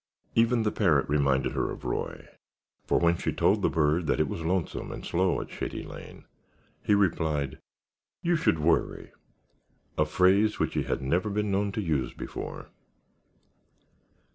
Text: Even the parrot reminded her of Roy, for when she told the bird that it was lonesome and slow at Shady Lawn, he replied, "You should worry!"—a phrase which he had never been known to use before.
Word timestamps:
Even 0.33 0.63
the 0.63 0.71
parrot 0.71 1.07
reminded 1.07 1.51
her 1.51 1.69
of 1.69 1.85
Roy, 1.85 2.27
for 2.87 2.97
when 2.97 3.19
she 3.19 3.31
told 3.31 3.61
the 3.61 3.69
bird 3.69 4.07
that 4.07 4.19
it 4.19 4.27
was 4.27 4.41
lonesome 4.43 4.91
and 4.91 5.05
slow 5.05 5.39
at 5.39 5.51
Shady 5.51 5.83
Lawn, 5.83 6.25
he 6.81 6.95
replied, 6.95 7.59
"You 8.23 8.35
should 8.35 8.57
worry!"—a 8.57 10.05
phrase 10.07 10.57
which 10.57 10.73
he 10.73 10.81
had 10.85 11.03
never 11.03 11.29
been 11.29 11.51
known 11.51 11.71
to 11.73 11.81
use 11.81 12.13
before. 12.15 12.69